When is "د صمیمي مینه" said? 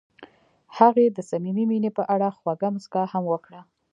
1.15-1.89